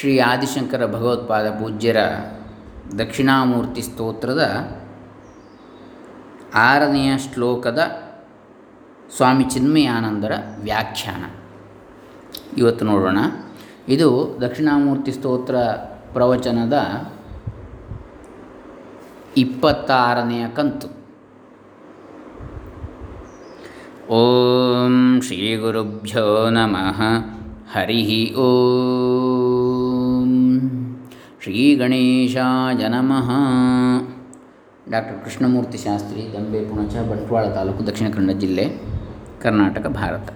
[0.00, 1.96] ಶ್ರೀ ಆದಿಶಂಕರ ಭಗವತ್ಪಾದ ಪೂಜ್ಯರ
[2.98, 4.70] ದಕ್ಷಿಣಾಮೂರ್ತಿ ಸ್ತೋತ್ರದ
[6.54, 7.78] ಆರನೆಯ ಶ್ಲೋಕದ
[9.16, 10.32] ಸ್ವಾಮಿ ಚಿನ್ಮಯಾನಂದರ
[10.62, 11.24] ವ್ಯಾಖ್ಯಾನ.
[12.58, 13.18] ಇವತ್ತು ನೋಡೋಣ.
[13.88, 15.56] ಇದು ದಕ್ಷಿಣಾಮೂರ್ತಿ ಸ್ತೋತ್ರ
[16.12, 17.12] ಪ್ರವಚನದ
[19.36, 20.88] ಇಪ್ಪತ್ತಾರನೆಯ ಕಂತು.
[24.08, 27.02] ಓಂ ಶ್ರೀ ಗುರುಭ್ಯೋ ನಮಃ.
[27.72, 29.35] ಹರಿ ಓಂ.
[31.46, 33.30] ಶ್ರೀ ಗಣೇಶಾಯ ನಮಃ.
[34.90, 38.80] ಡಾಕ್ಟರ್ ಕೃಷ್ಣಮೂರ್ತಿ ಶಾಸ್ತ್ರಿ, ದಂಬೆ, ಪುಣಚ, ಬಂಟ್ವಾಳ ತಾಲೂಕು, ದಕ್ಷಿಣ ಕನ್ನಡ ಜಿಲ್ಲೆ,
[39.42, 40.28] ಕರ್ನಾಟಕ, ಭಾರತ.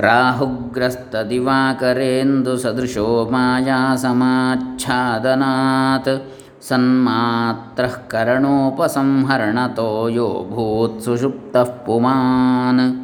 [0.00, 6.32] ರಾಹುಗ್ರಸ್ತದಿವಾಕರೇಂದು ಸದೃಶೋ ಮಾಯಾ ಸಮಾಚ್ಛಾದನಾತ್.
[6.62, 13.03] ಸನ್ಮಾತ್ರ ಕರಣೋಪಸಂಹರಣತೋ ಯೋ ಭೂತ್ ಸುಷುಪ್ತಃ ಪುಮಾನ್.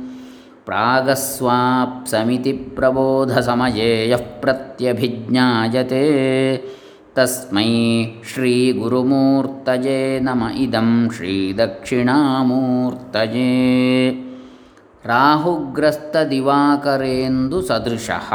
[0.67, 6.03] ಪ್ರಾಗಸ್ವಾಪ್ಸಮಿತಿ ಪ್ರಬೋಧಸಮಯೇ ಯಃ ಪ್ರತ್ಯಭಿಜ್ಞಾಯತೆ
[7.15, 7.71] ತಸ್ಮೈ
[8.33, 12.43] ಶ್ರೀಗುರುಮೂರ್ತಯೇ ನಮ ಇದಂ ಶ್ರೀದಕ್ಷಿಣಾಮೂರ್ತಯೇ
[15.05, 18.29] ರಾಹುಗ್ರಸ್ತ ದಿವಾಕರೇಂದು ಸದೃಶಃ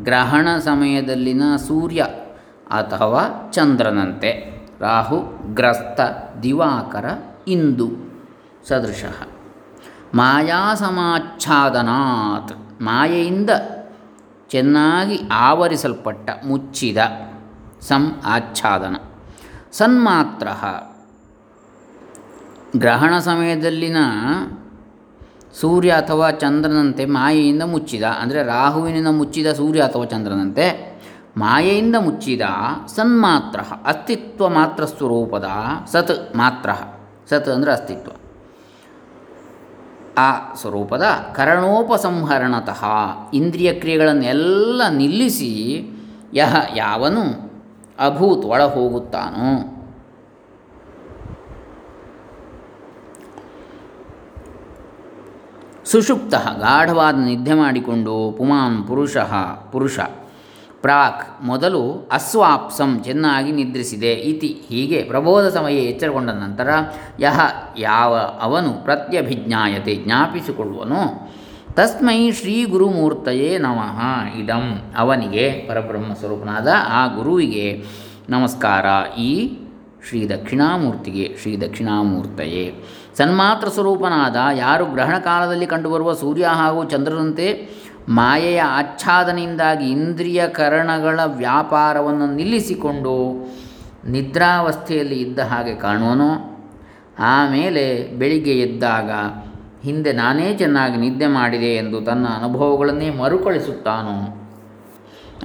[0.00, 2.02] ಗ್ರಹಣ ಸಮಯದಲ್ಲಿನ ಸೂರ್ಯ
[2.70, 4.32] ಅಥವಾ ಚಂದ್ರನಂತೆ
[4.80, 6.00] ರಾಹುಗ್ರಸ್ತ
[6.42, 7.06] ದಿವಾಕರ
[7.48, 7.86] ಇಂದು
[8.68, 9.18] ಸದೃಶಃ
[10.18, 12.52] ಮಾಯಾ ಸಮಾಚ್ಛಾದನಾತ್
[12.88, 13.50] ಮಾಯೆಯಿಂದ
[14.52, 15.16] ಚೆನ್ನಾಗಿ
[15.48, 16.98] ಆವರಿಸಲ್ಪಟ್ಟ, ಮುಚ್ಚಿದ
[17.88, 18.04] ಸಂ
[18.34, 18.96] ಆಚ್ಛಾದನ.
[19.78, 20.48] ಸನ್ಮಾತ್ರ.
[22.82, 23.98] ಗ್ರಹಣ ಸಮಯದಲ್ಲಿನ
[25.60, 30.66] ಸೂರ್ಯ ಅಥವಾ ಚಂದ್ರನಂತೆ ಮಾಯೆಯಿಂದ ಮುಚ್ಚಿದ, ಅಂದರೆ ರಾಹುವಿನಿಂದ ಮುಚ್ಚಿದ ಸೂರ್ಯ ಅಥವಾ ಚಂದ್ರನಂತೆ
[31.42, 32.44] ಮಾಯೆಯಿಂದ ಮುಚ್ಚಿದ
[32.96, 33.60] ಸನ್ಮಾತ್ರ.
[33.86, 35.48] ಅಸ್ತಿತ್ವ ಮಾತ್ರ ಸ್ವರೂಪದ
[35.92, 36.70] ಸತ್ ಮಾತ್ರ.
[37.30, 38.10] ಸತ್ ಅಂದರೆ ಅಸ್ತಿತ್ವ.
[40.18, 41.04] ಆ ಸ್ವರೂಪದ
[41.36, 42.82] ಕರಣೋಪಸಂಹರಣತಃ
[43.34, 45.52] ಇಂದ್ರಿಯ ಕ್ರಿಯೆಗಳನ್ನೆಲ್ಲ ನಿಲ್ಲಿಸಿ
[46.34, 47.24] ಯಹ ಯಾವನು
[47.98, 49.50] ಅಭೂತ್ ಒಳ ಹೋಗುತ್ತಾನೋ
[55.86, 59.16] ಸುಷುಪ್ತ ಗಾಢವಾದ ನಿದ್ದೆ ಮಾಡಿಕೊಂಡು ಪುಮಾನ್ ಪುರುಷ
[59.72, 59.98] ಪುರುಷ
[60.84, 66.68] ಪ್ರಾಕ್ ಮೊದಲು ಅಸ್ವಾಪ್ಸಂ ಚೆನ್ನಾಗಿ ನಿದ್ರಿಸಿದೆ ಇತಿ ಹೀಗೆ ಪ್ರಬೋಧ ಸಮಯ ಎಚ್ಚರಗೊಂಡ ನಂತರ
[67.20, 67.40] ಯಹ
[67.78, 71.00] ಯಾವ ಅವನು ಪ್ರತ್ಯಭಿಜ್ಞಾಯತೆ ಜ್ಞಾಪಿಸಿಕೊಳ್ಳುವನು.
[71.72, 74.00] ತಸ್ಮೈ ಶ್ರೀ ಗುರುಮೂರ್ತಯೇ ನಮಃ.
[74.36, 77.84] ಇದಂ ಅವನಿಗೆ ಪರಬ್ರಹ್ಮ ಸ್ವರೂಪನಾದ ಆ ಗುರುವಿಗೆ
[78.30, 78.86] ನಮಸ್ಕಾರ.
[79.18, 79.32] ಈ
[80.08, 82.64] ಶ್ರೀ ದಕ್ಷಿಣಾಮೂರ್ತಿಗೆ ಶ್ರೀ ದಕ್ಷಿಣಾಮೂರ್ತಯೇ.
[83.16, 87.48] ಸನ್ಮಾತ್ರ ಸ್ವರೂಪನಾದ ಯಾರು ಗ್ರಹಣ ಕಾಲದಲ್ಲಿ ಕಂಡುಬರುವ ಸೂರ್ಯ ಹಾಗೂ ಚಂದ್ರನಂತೆ
[88.08, 93.14] ಮಾಯೆಯ ಆಚ್ಛಾದನೆಯಿಂದಾಗಿ ಇಂದ್ರಿಯ ಕರಣಗಳ ವ್ಯಾಪಾರವನ್ನು ನಿಲ್ಲಿಸಿಕೊಂಡು
[94.08, 96.28] ನಿದ್ರಾವಸ್ಥೆಯಲ್ಲಿ ಇದ್ದ ಹಾಗೆ ಕಾಣುವನು?
[97.18, 99.10] ಆಮೇಲೆ ಬೆಳಿಗ್ಗೆ ಎದ್ದಾಗ,
[99.82, 104.16] ಹಿಂದೆ ನಾನೇ ಚೆನ್ನಾಗಿ ನಿದ್ದೆ ಮಾಡಿದೆ ಎಂದು ತನ್ನ ಅನುಭವಗಳನ್ನೇ ಮರುಕಳಿಸುತ್ತಾನೋ?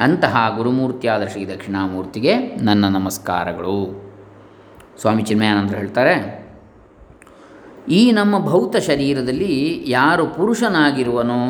[0.01, 3.77] ಅಂತಹ ಗುರುಮೂರ್ತಿಯಾದ ಶ್ರೀ ದಕ್ಷಿಣಾಮೂರ್ತಿಗೆ ನನ್ನ ನಮಸ್ಕಾರಗಳು.
[5.01, 6.15] ಸ್ವಾಮಿ ಚಿನ್ಮಯಾನಂದರು ಹೇಳ್ತಾರೆ,
[7.89, 11.41] ಈ ನಮ್ಮ ಭೌತ ಶರೀರದಲ್ಲಿ ಯಾರು ಪುರುಷನಾಗಿರುವನೋ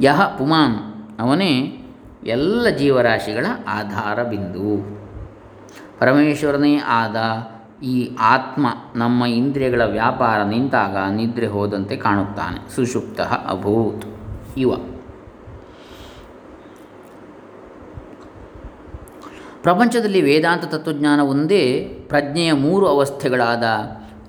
[0.00, 0.76] ಯಹ ಪುಮಾನ್.
[1.20, 1.82] ಅವನೇ
[2.24, 5.00] ಎಲ್ಲ ಜೀವರಾಶಿಗಳ ಆಧಾರ ಬಿಂದು
[5.98, 7.16] ಪರಮೇಶ್ವರನೇ ಆದ
[7.82, 8.66] ಈ ಆತ್ಮ
[8.96, 12.74] ನಮ್ಮ ಇಂದ್ರಿಯಗಳ ವ್ಯಾಪಾರ ನಿಂತಾಗ ನಿದ್ರೆ ಹೋದಂತೆ ಕಾಣುತ್ತಾನೆ.
[12.74, 14.04] ಸುಷುಪ್ತ ಅಭೂತ್.
[14.58, 14.74] ಇವ.
[19.62, 23.64] ಪ್ರಪಂಚದಲ್ಲಿ ವೇದಾಂತ ತತ್ವಜ್ಞಾನ ಒಂದೇ ಪ್ರಜ್ಞೆಯ ಮೂರು ಅವಸ್ಥೆಗಳಾದ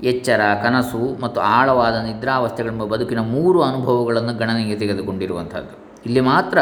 [0.04, 5.78] ಎಚ್ಚರ, ಕನಸು ಮತ್ತು ಆಳವಾದ ನಿದ್ರಾವಸ್ಥೆಗಳೆಂಬ ಬದುಕಿನ ಮೂರು ಅನುಭವಗಳನ್ನು ಗಣನೆಗೆ ತೆಗೆದುಕೊಂಡಿರುವಂಥದ್ದು.
[6.06, 6.58] ಇಲ್ಲಿ ಮಾತ್ರ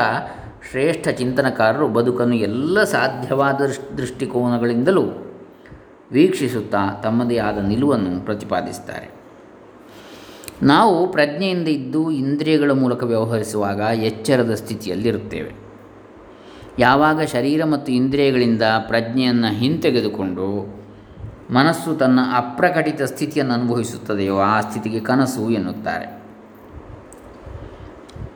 [0.71, 3.61] ಶ್ರೇಷ್ಠ ಚಿಂತನಕಾರರು ಬದುಕನ್ನು ಎಲ್ಲ ಸಾಧ್ಯವಾದ
[3.97, 5.03] ದೃಷ್ಟಿಕೋನಗಳಿಂದಲೂ
[6.11, 9.19] ವೀಕ್ಷಿಸುತ್ತಾ ತಮ್ಮದೇ ಆದ ನಿಲುವನ್ನು ಪ್ರತಿಪಾದಿಸುತ್ತಾರೆ.
[10.63, 15.51] ನಾವು ಪ್ರಜ್ಞೆಯಿಂದ ಇದ್ದು ಇಂದ್ರಿಯಗಳ ಮೂಲಕ ವ್ಯವಹರಿಸುವಾಗ ಎಚ್ಚರದ ಸ್ಥಿತಿಯಲ್ಲಿರುತ್ತೇವೆ.
[16.79, 20.78] ಯಾವಾಗ ಶರೀರ ಮತ್ತು ಇಂದ್ರಿಯಗಳಿಂದ ಪ್ರಜ್ಞೆಯನ್ನು ಹಿಂತೆಗೆದುಕೊಂಡು
[21.51, 26.19] ಮನಸ್ಸು ತನ್ನ ಅಪ್ರಕಟಿತ ಸ್ಥಿತಿಯನ್ನು ಅನುಭವಿಸುತ್ತದೆಯೋ ಆ ಸ್ಥಿತಿಗೆ ಕನಸು ಎನ್ನುತ್ತಾರೆ.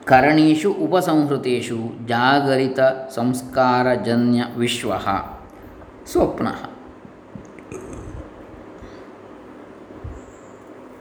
[0.06, 2.80] ಕರಣೀಷು ಉಪಸಂಹೃತೇಷು ಜಾಗರಿತ
[3.16, 4.94] ಸಂಸ್ಕಾರಜನ್ಯ ವಿಶ್ವ
[6.12, 6.48] ಸ್ವಪ್ನ.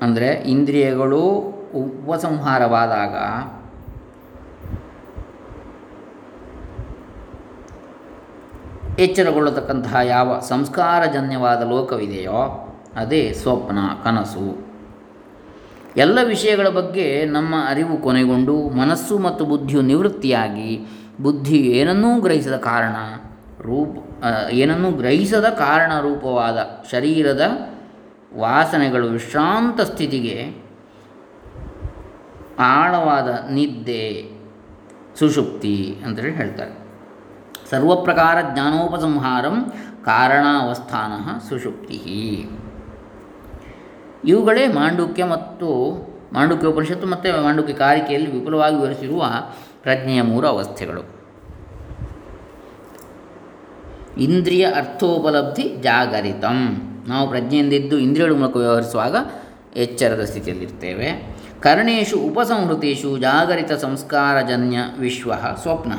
[0.03, 1.21] ಅಂದರೆ ಇಂದ್ರಿಯಗಳು
[1.75, 3.17] ಉಪಸಂಹಾರವಾದಾಗ
[8.99, 12.43] ಎಚ್ಚರಗೊಳ್ಳತಕ್ಕಂತಹ ಯಾವ ಸಂಸ್ಕಾರಜನ್ಯವಾದ ಲೋಕವಿದೆಯೋ
[12.97, 14.73] ಅದೇ ಸ್ವಪ್ನ, ಕನಸು.
[15.97, 20.87] ಎಲ್ಲ ವಿಷಯಗಳ ಬಗ್ಗೆ ನಮ್ಮ ಅರಿವು ಕೊನೆಗೊಂಡು ಮನಸ್ಸು ಮತ್ತು ಬುದ್ಧಿಯು ನಿವೃತ್ತಿಯಾಗಿ
[21.21, 22.97] ಬುದ್ಧಿ ಏನನ್ನೂ ಗ್ರಹಿಸದ ಕಾರಣ
[23.61, 26.59] ರೂಪ ಏನನ್ನೂ ಗ್ರಹಿಸದ ಕಾರಣ ರೂಪವಾದ
[26.91, 27.41] ಶರೀರದ
[28.37, 30.65] ವಾಸನೆಗಳು ವಿಶ್ರಾಂತ ಸ್ಥಿತಿಗೆ
[32.59, 34.23] ಆಳವಾದ ನಿದ್ದೆ,
[35.19, 36.82] ಸುಷುಪ್ತಿ ಅಂತೇಳಿ ಹೇಳ್ತಾರೆ.
[37.73, 39.73] ಸರ್ವಪ್ರಕಾರ ಜ್ಞಾನೋಪಸಂಹಾರಂ
[40.05, 41.95] ಕಾರಣಾವಸ್ಥಾನ ಸುಷುಪ್ತಿ.
[44.25, 45.69] ಇವುಗಳೇ ಮಾಂಡುಕ್ಯ ಮತ್ತು
[46.33, 49.25] ಮಾಂಡುಕ್ಯ ಉಪನಿಷತ್ತು ಮತ್ತು ಮಾಂಡುಕ್ಯ ಕಾರಿಕೆಯಲ್ಲಿ ವಿಪುಲವಾಗಿ ವಿವರಿಸಿರುವ
[49.83, 51.03] ಪ್ರಜ್ಞೆಯ ಮೂರು ಅವಸ್ಥೆಗಳು.
[54.19, 56.77] ಇಂದ್ರಿಯ ಅರ್ಥೋಪಲಬ್ಧಿ ಜಾಗರಿತಂ.
[57.09, 59.17] ನಾವು ಪ್ರಜ್ಞೆಯಿಂದಿದ್ದು ಇಂದ್ರಿಯಗಳ ಮೂಲಕ ವ್ಯವಹರಿಸುವಾಗ
[59.77, 61.37] ಎಚ್ಚರದ ಸ್ಥಿತಿಯಲ್ಲಿರ್ತೇವೆ.
[61.61, 65.33] ಕರ್ಣೇಶು ಉಪಸಂಹೃತೇಶು ಜಾಗರಿತ ಸಂಸ್ಕಾರಜನ್ಯ ವಿಶ್ವ
[65.63, 65.93] ಸ್ವಪ್ನ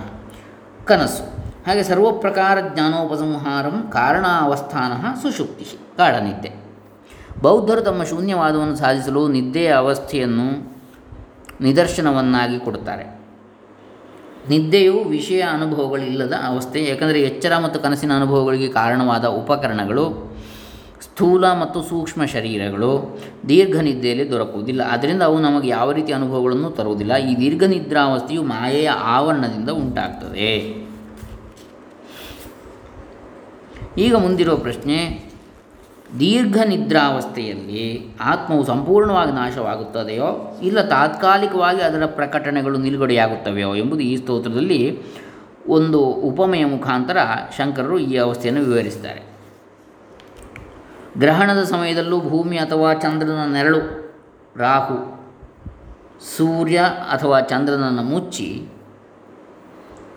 [0.86, 1.43] ಕನಸು.
[1.68, 5.66] ಹಾಗೆ ಸರ್ವಪ್ರಕಾರ ಜ್ಞಾನೋಪಸಂಹಾರಂ ಕಾರಣಾವಸ್ಥಾನ ಸುಷುಪ್ತಿ
[5.98, 6.52] ಗಾಢನಿದ್ದೆ
[7.42, 10.74] ಬೌದ್ಧರು ತಮ್ಮ ಶೂನ್ಯವಾದವನ್ನು ಸಾಧಿಸಲು ನಿದ್ದೆಯ ಅವಸ್ಥೆಯನ್ನು
[11.62, 13.06] ನಿದರ್ಶನವನ್ನಾಗಿ ಕೊಡುತ್ತಾರೆ.
[14.50, 20.36] ನಿದ್ದೆಯು ವಿಷಯ ಅನುಭವಗಳಿಲ್ಲದ ಅವಸ್ಥೆ, ಯಾಕಂದರೆ ಎಚ್ಚರ ಮತ್ತು ಕನಸಿನ ಅನುಭವಗಳಿಗೆ ಕಾರಣವಾದ ಉಪಕರಣಗಳು,
[21.02, 24.82] ಸ್ಥೂಲ ಮತ್ತು ಸೂಕ್ಷ್ಮ ಶರೀರಗಳು ದೀರ್ಘ ನಿದ್ದೆಯಲ್ಲಿ ದೊರಕುವುದಿಲ್ಲ.
[24.82, 27.18] ಅದರಿಂದ ಅವು ನಮಗೆ ಯಾವ ರೀತಿ ಅನುಭವಗಳನ್ನು ತರುವುದಿಲ್ಲ?
[27.18, 30.83] ಈ ದೀರ್ಘ ನಿದ್ರಾವಸ್ಥೆಯು ಮಾಯೆಯ ಆವರಣದಿಂದ ಉಂಟಾಗ್ತದೆ.
[33.98, 35.24] ಈಗ ಮುಂದಿರುವ ಪ್ರಶ್ನೆ,
[36.20, 45.02] ದೀರ್ಘ ನಿದ್ರಾವಸ್ಥೆಯಲ್ಲಿ ಆತ್ಮವು ಸಂಪೂರ್ಣವಾಗಿ ನಾಶವಾಗುತ್ತದೆಯೋ, ಇಲ್ಲ ತಾತ್ಕಾಲಿಕವಾಗಿ ಅದರ ಪ್ರಕಟಣೆಗಳು ನಿಲುಗಡೆಯಾಗುತ್ತವೆಯೋ ಎಂಬುದು ಈ ಸ್ತೋತ್ರದಲ್ಲಿ
[45.68, 47.18] ಒಂದು ಉಪಮೆಯ ಮುಖಾಂತರ
[47.58, 49.22] ಶಂಕರರು ಈ ಅವಸ್ಥೆಯನ್ನು ವಿವರಿಸಿದ್ದಾರೆ.
[51.20, 53.80] ಗ್ರಹಣದ ಸಮಯದಲ್ಲೂ ಭೂಮಿ ಅಥವಾ ಚಂದ್ರನ ನೆರಳು,
[54.56, 54.98] ರಾಹು,
[56.38, 56.78] ಸೂರ್ಯ
[57.12, 58.68] ಅಥವಾ ಚಂದ್ರನನ್ನು ಮುಚ್ಚಿ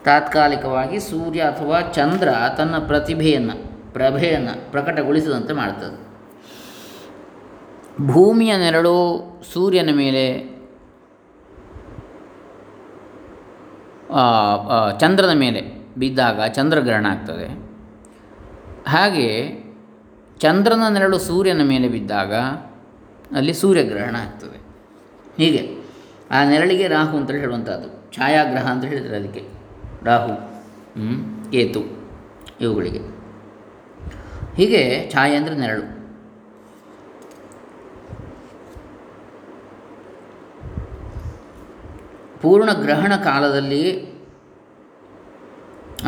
[0.06, 3.56] ತಾತ್ಕಾಲಿಕವಾಗಿ ಸೂರ್ಯ ಅಥವಾ ಚಂದ್ರ ತನ್ನ ಪ್ರತಿಭೆಯನ್ನು,
[3.92, 5.96] ಪ್ರಭೆಯನ್ನು ಪ್ರಕಟಗೊಳಿಸದಂತೆ ಮಾಡ್ತದೆ.
[8.12, 8.96] ಭೂಮಿಯ ನೆರಳು
[9.52, 10.24] ಸೂರ್ಯನ ಮೇಲೆ
[15.02, 15.60] ಚಂದ್ರನ ಮೇಲೆ
[16.00, 17.48] ಬಿದ್ದಾಗ ಚಂದ್ರಗ್ರಹಣ ಆಗ್ತದೆ.
[18.94, 19.28] ಹಾಗೆ
[20.40, 22.34] ಚಂದ್ರನ ನೆರಳು ಸೂರ್ಯನ ಮೇಲೆ ಬಿದ್ದಾಗ
[23.38, 24.58] ಅಲ್ಲಿ ಸೂರ್ಯಗ್ರಹಣ ಆಗ್ತದೆ.
[25.40, 25.62] ಹೀಗೆ
[26.30, 29.42] ಆ ನೆರಳಿಗೆ ರಾಹು ಅಂತೇಳಿ ಹೇಳುವಂಥದ್ದು ಛಾಯಾಗ್ರಹ ಅಂತ ಹೇಳಿದರೆ ಅದಕ್ಕೆ.
[30.08, 30.34] ರಾಹು
[31.52, 31.82] ಕೇತು
[32.60, 33.00] ಇವುಗಳಿಗೆ.
[34.58, 34.82] ಹೀಗೆ
[35.12, 35.84] ಛಾಯೆ ಅಂದರೆ ನೆರಳು.
[42.42, 43.84] ಪೂರ್ಣ ಗ್ರಹಣ ಕಾಲದಲ್ಲಿ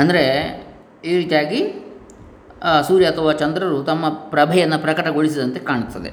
[0.00, 0.24] ಅಂದರೆ
[1.08, 1.60] ಈ ರೀತಿಯಾಗಿ
[2.88, 4.04] ಸೂರ್ಯ ಅಥವಾ ಚಂದ್ರರು ತಮ್ಮ
[4.34, 6.10] ಪ್ರಭೆಯನ್ನು ಪ್ರಕಟಗೊಳಿಸಿದಂತೆ ಕಾಣುತ್ತದೆ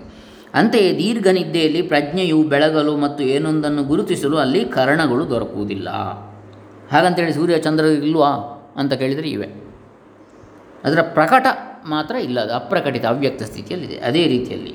[0.60, 5.90] ಅಂತೆಯೇ ದೀರ್ಘ ನಿದ್ದೆಯಲ್ಲಿ ಪ್ರಜ್ಞೆಯು ಬೆಳಗಲು ಮತ್ತು ಏನೊಂದನ್ನು ಗುರುತಿಸಲು ಅಲ್ಲಿ ಕರಣಗಳು ದೊರಕುವುದಿಲ್ಲ.
[6.92, 8.32] ಹಾಗಂತೇಳಿ ಸೂರ್ಯ ಚಂದ್ರ ಇಲ್ವಾ
[8.82, 9.48] ಅಂತ ಕೇಳಿದರೆ ಇವೆ.
[10.86, 11.46] ಅದರ ಪ್ರಕಟ
[11.94, 14.74] ಮಾತ್ರ ಇಲ್ಲ, ಅದು ಅಪ್ರಕಟಿತ, ಅವ್ಯಕ್ತ ಸ್ಥಿತಿಯಲ್ಲಿದೆ, ಅದೇ ರೀತಿಯಲ್ಲಿ.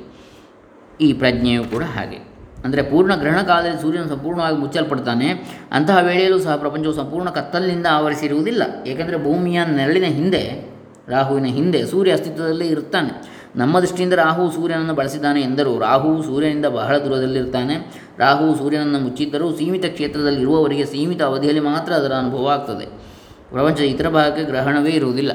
[1.01, 2.19] ಈ ಪ್ರಜ್ಞೆಯು ಕೂಡ ಹಾಗೆ.
[2.65, 5.29] ಅಂದರೆ ಪೂರ್ಣ ಗ್ರಹಣ ಕಾಲದಲ್ಲಿ ಸೂರ್ಯನು ಸಂಪೂರ್ಣವಾಗಿ ಮುಚ್ಚಲ್ಪಡ್ತಾನೆ,
[5.73, 8.63] ಅಂತಹ ವೇಳೆಯಲ್ಲೂ ಸಹ ಪ್ರಪಂಚವು ಸಂಪೂರ್ಣ ಕತ್ತಲಿನಿಂದ ಆವರಿಸಿರುವುದಿಲ್ಲ.
[8.87, 10.43] ಏಕೆಂದರೆ ಭೂಮಿಯ ನೆರಳಿನ ಹಿಂದೆ,
[11.09, 13.13] ರಾಹುವಿನ ಹಿಂದೆ ಸೂರ್ಯ ಅಸ್ತಿತ್ವದಲ್ಲೇ ಇರುತ್ತಾನೆ
[13.57, 15.79] ನಮ್ಮ ದೃಷ್ಟಿಯಿಂದ ರಾಹು ಸೂರ್ಯನನ್ನು ಬಳಸಿದ್ದಾನೆ ಎಂದರು.
[15.79, 18.03] ರಾಹು ಸೂರ್ಯನಿಂದ ಬಹಳ ದೂರದಲ್ಲಿರ್ತಾನೆ.
[18.19, 22.87] ರಾಹು ಸೂರ್ಯನನ್ನು ಮುಚ್ಚಿದ್ದರೂ ಸೀಮಿತ ಕ್ಷೇತ್ರದಲ್ಲಿ ಇರುವವರಿಗೆ ಸೀಮಿತ ಅವಧಿಯಲ್ಲಿ ಮಾತ್ರ ಅದರ ಅನುಭವ ಆಗ್ತದೆ.
[23.51, 25.33] ಪ್ರಪಂಚದ ಇತರ ಭಾಗಕ್ಕೆ ಗ್ರಹಣವೇ ಇರುವುದಿಲ್ಲ.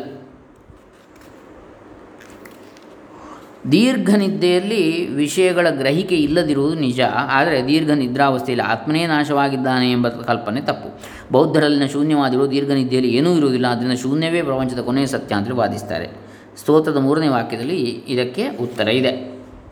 [3.71, 7.01] ದೀರ್ಘ ನಿದ್ದೆಯಲ್ಲಿ ವಿಷಯಗಳ ಗ್ರಹಿಕೆ ಇಲ್ಲದಿರುವುದು ನಿಜ.
[7.15, 10.99] ಆದರೆ ದೀರ್ಘ ನಿದ್ರಾವಸ್ಥೆಯಲ್ಲಿ ಆತ್ಮನೇ ನಾಶವಾಗಿದ್ದಾನೆ ಎಂಬ ಕಲ್ಪನೆ ತಪ್ಪು.
[11.31, 13.65] ಬೌದ್ಧರಲ್ಲಿನ ಶೂನ್ಯವಾದಿಗಳು ದೀರ್ಘ ನಿದ್ದೆಯಲ್ಲಿ ಏನೂ ಇರುವುದಿಲ್ಲ.
[13.65, 16.24] ಆದ್ದರಿಂದ ಶೂನ್ಯವೇ ಪ್ರಪಂಚದ ಕೊನೆಯ ಸತ್ಯ ಅಂತೇಳಿ ವಾದಿಸ್ತಾರೆ.
[16.57, 19.11] ಸ್ತೋತ್ರದ ಮೂರನೇ ವಾಕ್ಯದಲ್ಲಿ ಇದಕ್ಕೆ ಉತ್ತರ ಇದೆ.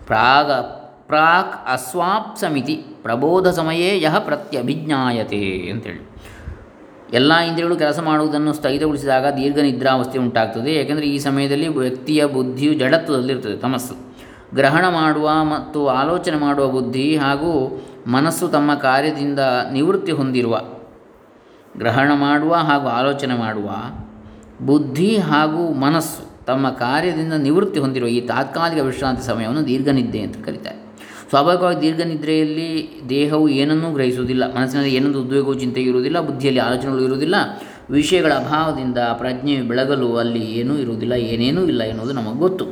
[0.06, 0.52] ಪ್ರಾಗ,
[1.08, 6.08] ಪ್ರಾಕ್ ಅಸ್ವಾಪ್ ಸಮಿತಿ ಪ್ರಬೋಧ ಸಮಯೇ ಯಹ ಪ್ರತ್ಯಭಿಜ್ಞಾಯತೆ ಅಂತೇಳಿ.
[7.13, 10.72] ಎಲ್ಲ ಇಂದ್ರಿಯಗಳು ಕೆಲಸ ಮಾಡುವುದನ್ನು ಸ್ಥಗಿತಗೊಳಿಸಿದಾಗ ದೀರ್ಘ ನಿದ್ರಾವಸ್ಥೆ ಉಂಟಾಗ್ತದೆ.
[10.72, 13.96] ಏಕೆಂದರೆ ಈ ಸಮಯದಲ್ಲಿ ವ್ಯಕ್ತಿಯ ಬುದ್ಧಿಯು ಜಡತ್ವದಲ್ಲಿರ್ತದೆ, ತಮಸ್ಸು.
[14.56, 19.40] ಗ್ರಹಣ ಮಾಡುವ ಮತ್ತು ಆಲೋಚನೆ ಮಾಡುವ ಬುದ್ಧಿ ಹಾಗೂ ಮನಸ್ಸು ತಮ್ಮ ಕಾರ್ಯದಿಂದ
[19.72, 20.62] ನಿವೃತ್ತಿ ಹೊಂದಿರುವ,
[21.78, 23.75] ಗ್ರಹಣ ಮಾಡುವ ಹಾಗೂ ಆಲೋಚನೆ ಮಾಡುವ
[24.66, 30.84] ಬುದ್ಧಿ ಹಾಗೂ ಮನಸ್ಸು ತಮ್ಮ ಕಾರ್ಯದಿಂದ ನಿವೃತ್ತಿ ಹೊಂದಿರುವ ಈ ತಾತ್ಕಾಲಿಕ ವಿಶ್ರಾಂತಿ ಸಮಯವನ್ನು ದೀರ್ಘನಿದ್ದೆ ಅಂತ ಕರೀತಾರೆ.
[31.30, 37.36] ಸ್ವಾಭಾವಿಕವಾಗಿ ದೀರ್ಘ ನಿದ್ರೆಯಲ್ಲಿ ದೇಹವು ಏನನ್ನೂ ಗ್ರಹಿಸುವುದಿಲ್ಲ, ಮನಸ್ಸಿನಲ್ಲಿ ಏನೊಂದು ಉದ್ವೇಗವು ಚಿಂತೆ ಇರುವುದಿಲ್ಲ, ಬುದ್ಧಿಯಲ್ಲಿ ಆಲೋಚನೆಗಳು ಇರುವುದಿಲ್ಲ,
[37.90, 42.66] ವಿಷಯಗಳ ಅಭಾವದಿಂದ ಪ್ರಜ್ಞೆ ಬೆಳಗಲು ಅಲ್ಲಿ ಏನೂ ಇರುವುದಿಲ್ಲ, ಏನೇನೂ ಇಲ್ಲ ಎನ್ನುವುದು ನಮಗೆ ಗೊತ್ತು.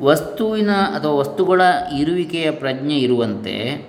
[0.00, 1.60] ವಸ್ತುವಿನ ಅಥವಾ ವಸ್ತುಗಳ
[1.98, 3.88] ಇರುವಿಕೆಯ ಪ್ರಜ್ಞೆ ಇರುವಂತೆ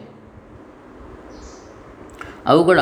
[2.46, 2.82] ಅವುಗಳ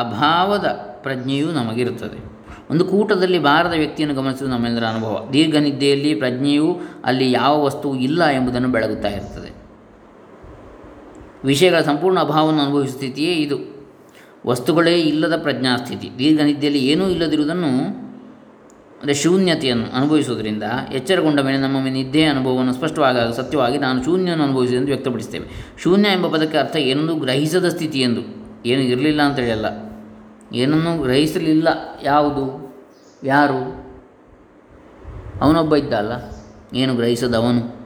[0.00, 0.66] ಅಭಾವದ
[1.02, 2.31] ಪ್ರಜ್ಞೆಯೂ ನಮಗಿರುತ್ತದೆ.
[2.72, 5.28] ಒಂದು ಕೂಟದಲ್ಲಿ ಬಾರದ ವ್ಯಕ್ತಿಯನ್ನು ಗಮನಿಸುವುದು ನಮ್ಮೆಲ್ಲರ ಅನುಭವ.
[5.32, 9.50] ದೀರ್ಘ ನಿದ್ದೆಯಲ್ಲಿ ಪ್ರಜ್ಞೆಯು ಅಲ್ಲಿ ಯಾವ ವಸ್ತು ಇಲ್ಲ ಎಂಬುದನ್ನು ಬೆಳಗುತ್ತಾ ಇರ್ತದೆ
[11.44, 13.58] ವಿಷಯಗಳ ಸಂಪೂರ್ಣ ಅಭಾವವನ್ನು ಅನುಭವಿಸುವ ಸ್ಥಿತಿಯೇ ಇದು.
[14.46, 16.10] ವಸ್ತುಗಳೇ ಇಲ್ಲದ ಪ್ರಜ್ಞಾಸ್ಥಿತಿ.
[16.18, 18.02] ದೀರ್ಘ ನಿದ್ದೆಯಲ್ಲಿ ಏನೂ ಇಲ್ಲದಿರುವುದನ್ನು
[19.02, 20.62] ಅಂದರೆ ಶೂನ್ಯತೆಯನ್ನು ಅನುಭವಿಸುವುದರಿಂದ
[20.92, 25.46] ಎಚ್ಚರಗೊಂಡ ಮೇಲೆ ನಮ್ಮ ನಿದ್ದೆಯ ಅನುಭವವನ್ನು ಸ್ಪಷ್ಟವಾಗಿ ಸತ್ಯವಾಗಿ ನಾನು ಶೂನ್ಯವನ್ನು ಅನುಭವಿಸಿದೆ ಎಂದು ವ್ಯಕ್ತಪಡಿಸ್ತೇವೆ
[25.82, 28.22] ಶೂನ್ಯ ಎಂಬ ಪದಕ್ಕೆ ಅರ್ಥ ಏನೊಂದು ಗ್ರಹಿಸದ ಸ್ಥಿತಿ ಎಂದು.
[28.66, 29.91] ಏನು ಇರಲಿಲ್ಲ ಅಂತ ಹೇಳಲ್ಲ.
[30.54, 31.68] ಏನನ್ನೂ ಗ್ರಹಿಸಲಿಲ್ಲ.
[32.02, 32.74] ಯಾವುದು?
[33.24, 33.82] ಯಾರು?
[35.40, 36.12] ಅವನೊಬ್ಬ ಇದ್ದ ಅಲ್ಲ
[36.74, 37.82] ಏನು ಗ್ರಹಿಸದವನು?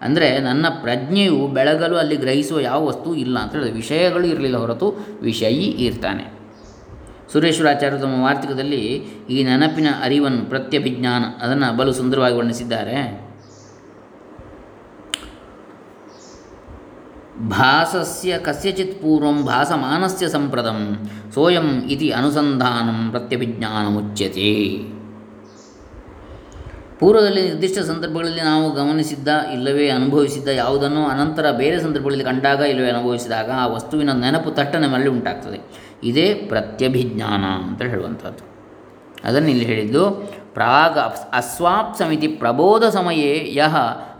[0.00, 5.64] ಅಂದರೆ ನನ್ನ ಪ್ರಜ್ಞೆಯು ಬೆಳಗಲು ಅಲ್ಲಿ ಗ್ರಹಿಸುವ ಯಾವ ವಸ್ತು ಇಲ್ಲ ಅಂತ ಹೇಳಿದ್ರೆ ವಿಷಯಗಳು ಇರಲಿಲ್ಲ ಹೊರತು ವಿಷಯಿ
[5.64, 6.36] ಇರ್ತಾನೆ.
[7.32, 8.80] ಸುರೇಶ್ವರಾಚಾರ್ಯ ತಮ್ಮ ವಾರ್ತಿಕದಲ್ಲಿ
[9.30, 13.25] ಈ ನೆನಪಿನ ಅರಿವನ್ನು ಪ್ರತ್ಯಭಿಜ್ಞಾನ, ಅದನ್ನು ಬಲು ಸುಂದರವಾಗಿ ವರ್ಣಿಸಿದ್ದಾರೆ.
[17.40, 24.76] ಭಾಸಸ್ಯ ಕಸ್ಯಚಿತ್ ಪೂರ್ವಂ ಭಾಸಮಾನಸ್ಯ ಸಂಪ್ರದಂ ಸೋಯಂ ಇತಿ ಅನುಸಂಧಾನಂ ಪ್ರತ್ಯಭಿಜ್ಞಾನಮುಚ್ಯತೆ
[26.98, 33.66] ಪೂರ್ವದಲ್ಲಿ ನಿರ್ದಿಷ್ಟ ಸಂದರ್ಭಗಳಲ್ಲಿ ನಾವು ಗಮನಿಸಿದ್ದ ಇಲ್ಲವೇ ಅನುಭವಿಸಿದ್ದ ಯಾವುದನ್ನು ಅನಂತರ ಬೇರೆ ಸಂದರ್ಭಗಳಲ್ಲಿ ಕಂಡಾಗ ಇಲ್ಲವೇ ಅನುಭವಿಸಿದಾಗ ಆ
[33.66, 35.60] ವಸ್ತುವಿನ ನೆನಪು ತಟ್ಟನೆ ಮರಳಿ ಉಂಟಾಗ್ತದೆ.
[36.04, 38.44] ಇದೇ ಪ್ರತ್ಯಭಿಜ್ಞಾನ ಅಂತ ಹೇಳುವಂಥದ್ದು.
[39.24, 40.10] ಅದನ್ನು ಇಲ್ಲಿ ಹೇಳಿದ್ದು,
[40.54, 40.98] ಪ್ರಾಗ
[41.32, 43.76] ಅಸ್ವಾಪ್ ಸಮಿತಿ ಪ್ರಬೋಧ ಸಮಯೇ ಯಹ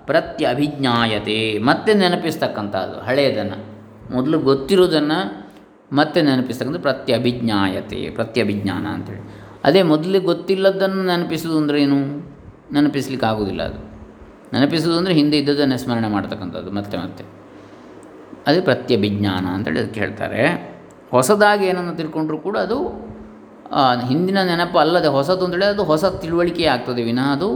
[0.07, 1.39] ಪ್ರತ್ಯಭಿಜ್ಞಾಯತೆ.
[1.69, 3.59] ಮತ್ತೆ ನೆನಪಿಸ್ತಕ್ಕಂಥದ್ದು ಹಳೆಯದನ್ನು
[4.15, 5.19] ಮೊದಲು ಗೊತ್ತಿರೋದನ್ನು
[5.93, 9.23] ಮತ್ತೆ ನೆನಪಿಸ್ತಕ್ಕಂಥ ಪ್ರತ್ಯಭಿಜ್ಞಾಯತೆ, ಪ್ರತ್ಯಭಿಜ್ಞಾನ ಅಂತೇಳಿ.
[9.65, 11.99] ಅದೇ ಮೊದಲು ಗೊತ್ತಿಲ್ಲದನ್ನು ನೆನಪಿಸೋದು ಅಂದರೆ ಏನು?
[12.75, 13.81] ನೆನಪಿಸ್ಲಿಕ್ಕೆ ಆಗೋದಿಲ್ಲ ಅದು.
[14.53, 17.25] ನೆನಪಿಸೋದು ಅಂದರೆ ಹಿಂದೆ ಇದ್ದದನ್ನು ಸ್ಮರಣೆ ಮಾಡ್ತಕ್ಕಂಥದ್ದು, ಮತ್ತೆ ಮತ್ತೆ.
[18.47, 20.43] ಅದೇ ಪ್ರತ್ಯಭಿಜ್ಞಾನ ಅಂತೇಳಿ ಅದಕ್ಕೆ ಹೇಳ್ತಾರೆ.
[21.11, 22.79] ಹೊಸದಾಗಿ ಏನನ್ನು ತಿಳ್ಕೊಂಡ್ರೂ ಕೂಡ ಅದು
[24.11, 27.01] ಹಿಂದಿನ ನೆನಪು ಅಲ್ಲದೆ ಹೊಸದು ಅಂತೇಳಿ ಅದು ಹೊಸ ತಿಳುವಳಿಕೆ ಆಗ್ತದೆ.
[27.03, 27.49] ವಿನಃ ಅದು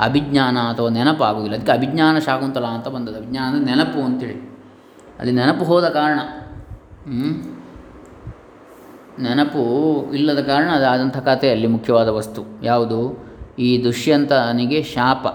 [0.00, 1.56] ಅಭಿಜ್ಞಾನ ಅಥವಾ ನೆನಪಾಗುವುದಿಲ್ಲ.
[1.56, 3.18] ಅದಕ್ಕೆ ಅಭಿಜ್ಞಾನ ಶಾಕುಂತಲ ಅಂತ ಬಂದದ್ದು.
[3.18, 4.58] ಅಭಿಜ್ಞಾನ ಅಂದರೆ ನೆನಪು ಅಂತೇಳಿ.
[5.18, 6.20] ಅಲ್ಲಿ ನೆನಪು ಹೋದ ಕಾರಣ
[9.22, 9.60] ನೆನಪು
[10.12, 12.42] ಇಲ್ಲದ ಕಾರಣ ಅದಾದಂಥ ಕಥೆ ಅಲ್ಲಿ ಮುಖ್ಯವಾದ ವಸ್ತು.
[12.62, 13.26] ಯಾವುದು?
[13.58, 15.26] ಈ ದುಷ್ಯಂತನಿಗೆ ಶಾಪ.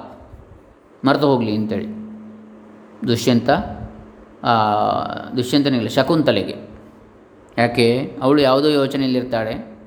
[1.06, 1.88] ಮರೆತು ಹೋಗಲಿ ಅಂತೇಳಿ.
[3.08, 3.50] ದುಷ್ಯಂತ
[4.44, 4.54] ಆ,
[5.38, 6.56] ದುಷ್ಯಂತನಿಗಿಲ್ಲ ಶಕುಂತಲೆಗೆ.
[7.58, 8.18] ಯಾಕೆ?
[8.22, 9.80] ಅವಳು ಯಾವುದೋ ಯೋಚನೆಯಲ್ಲಿರ್ತಾಳೆ.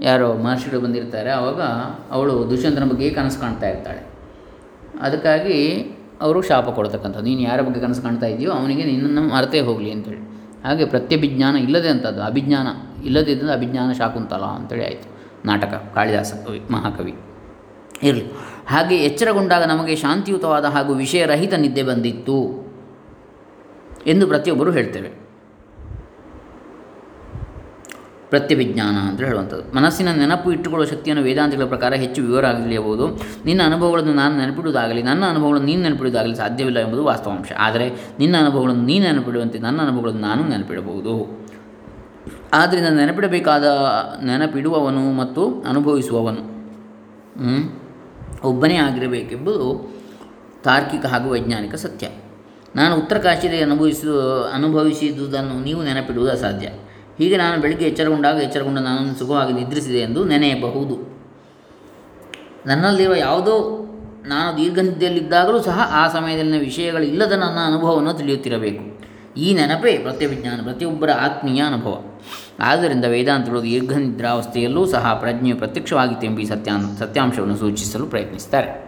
[0.00, 1.30] ಯಾರೋ ಮಹರ್ಷಿಗಳು ಬಂದಿರ್ತಾರೆ.
[1.30, 1.62] ಆವಾಗ
[2.10, 4.05] ಅವಳು ದುಷ್ಯಂತನ ಬಗ್ಗೆ ಕನಸು ಕಾಣ್ತಾ ಇರ್ತಾಳೆ.
[5.00, 5.78] ಅದಕ್ಕಾಗಿ
[6.20, 7.24] ಅವರು ಶಾಪ ಕೊಡ್ತಕ್ಕಂಥದ್ದು.
[7.24, 10.36] ನೀನು ಯಾರ ಬಗ್ಗೆ ಕನಸು ಕಾಣ್ತಾ ಇದೆಯೋ ಅವನಿಗೆ ನಿನ್ನನ್ನು ಮರೆತೇ ಹೋಗಲಿ ಅಂತೇಳಿ.
[10.64, 12.66] ಹಾಗೆ ಪ್ರತ್ಯಭಿಜ್ಞಾನ ಇಲ್ಲದೆ ಅಂಥದ್ದು ಅಭಿಜ್ಞಾನ
[13.04, 15.16] ಇಲ್ಲದಿದ್ದರೆ ಅಭಿಜ್ಞಾನ ಶಾಕುಂತಲ ಅಂತೇಳಿ ಆಯಿತು.
[15.44, 17.14] ನಾಟಕ, ಕಾಳಿದಾಸ ಕವಿ, ಮಹಾಕವಿ.
[18.02, 18.24] ಇರಲಿ.
[18.66, 22.66] ಹಾಗೆ ಎಚ್ಚರಗೊಂಡಾಗ ನಮಗೆ ಶಾಂತಿಯುತವಾದ ಹಾಗೂ ವಿಷಯರಹಿತ ನಿದ್ದೆ ಬಂದಿತ್ತು
[24.06, 25.25] ಎಂದು ಪ್ರತಿಯೊಬ್ಬರು ಹೇಳ್ತೇವೆ.
[28.30, 29.76] ಪ್ರತ್ಯಭಿಜ್ಞಾನ ಅಂತ ಹೇಳುವಂಥದ್ದು.
[29.76, 33.04] ಮನಸ್ಸಿನ ನೆನಪು ಇಟ್ಟುಕೊಳ್ಳುವ ಶಕ್ತಿಯನ್ನು ವೇದಾಂತಗಳ ಪ್ರಕಾರ ಹೆಚ್ಚು ವಿವರ ಆಗಲಿಯಬಹುದು
[33.44, 37.52] ನಿನ್ನ ಅನುಭವಗಳನ್ನು ನಾನು ನೆನಪಿಡುವುದಾಗಲಿ, ನನ್ನ ಅನುಭವಗಳನ್ನು ನೀನು ನೆನಪಿಡುವುದಾಗಲಿ ಸಾಧ್ಯವಿಲ್ಲ ಎಂಬುದು ವಾಸ್ತವಾಂಶ.
[37.58, 37.86] ಆದರೆ
[38.18, 41.46] ನಿನ್ನ ಅನುಭವಗಳನ್ನು ನೀನು ನೆನಪಿಡುವಂತೆ ನನ್ನ ಅನುಭವಗಳನ್ನು ನಾನು ನೆನಪಿಡಬಹುದು.
[42.52, 43.64] ಆದ್ದರಿಂದ ನೆನಪಿಡಬೇಕಾದ
[44.24, 46.42] ನೆನಪಿಡುವವನು ಮತ್ತು ಅನುಭವಿಸುವವನು?
[48.44, 49.96] ಒಬ್ಬನೇ ಆಗಿರಬೇಕೆಂಬುದು
[50.64, 52.06] ತಾರ್ಕಿಕ ಹಾಗೂ ವೈಜ್ಞಾನಿಕ ಸತ್ಯ.
[52.76, 54.12] ನಾನು ಉತ್ತರ ಕಾಶಿಯಲ್ಲಿ ಅನುಭವಿಸು,
[54.54, 56.68] ಅನುಭವಿಸಿದುದನ್ನು ನೀವು ನೆನಪಿಡುವುದು ಅಸಾಧ್ಯ.
[57.18, 61.16] ಹೀಗೆ ನಾನು ಬೆಳಿಗ್ಗೆ ಎಚ್ಚರಗೊಂಡಾಗ ಎಚ್ಚರಗೊಂಡ ನಾನು ಸುಖವಾಗಿ ನಿದ್ರಿಸಿದೆ ಎಂದು ನೆನೆಯಬಹುದು.
[62.66, 63.82] ನನ್ನಲ್ಲಿರುವ ಯಾವುದೋ
[64.26, 69.06] ನಾನು ದೀರ್ಘನಿದ್ದೆಯಲ್ಲಿದ್ದಾಗಲೂ ಸಹ ಆ ಸಮಯದಲ್ಲಿನ ವಿಷಯಗಳಿಲ್ಲದ ನನ್ನ ಅನುಭವವನ್ನು ತಿಳಿಯುತ್ತಿರಬೇಕು.
[69.40, 72.02] ಈ ನೆನಪೇ ಪ್ರತ್ಯವಿಜ್ಞಾನ ಪ್ರತಿಯೊಬ್ಬರ ಆತ್ಮೀಯ ಅನುಭವ.
[72.58, 78.86] ಆದ್ದರಿಂದ ವೇದಾಂತಗಳು ದೀರ್ಘನಿದ್ರಾವಸ್ಥೆಯಲ್ಲೂ ಸಹ ಪ್ರಜ್ಞೆಯು ಪ್ರತ್ಯಕ್ಷವಾಗಿತ್ತು ಎಂಬ ಈ ಸತ್ಯಾಂ ಸತ್ಯಾಂಶವನ್ನು ಸೂಚಿಸಲು ಪ್ರಯತ್ನಿಸುತ್ತಾರೆ.